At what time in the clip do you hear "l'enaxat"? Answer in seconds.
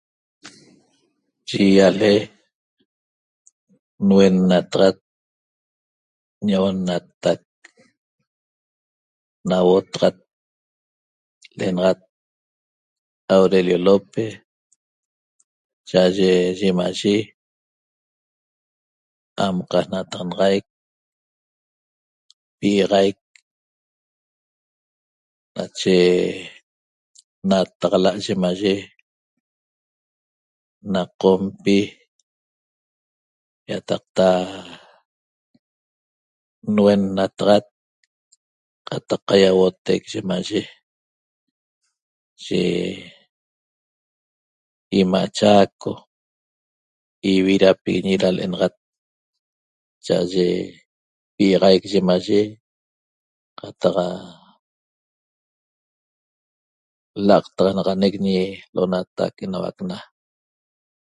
11.57-11.99